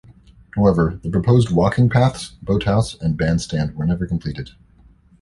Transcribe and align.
However, 0.55 0.99
the 1.03 1.11
proposed 1.11 1.51
walking 1.51 1.87
paths, 1.87 2.29
boat 2.41 2.63
house, 2.63 2.95
and 3.01 3.15
bandstand 3.15 3.75
were 3.75 3.85
never 3.85 4.07
completed. 4.07 4.49